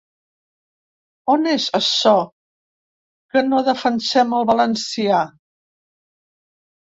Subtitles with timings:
[1.33, 2.13] On és açò
[3.35, 5.19] que no defensem el valencià?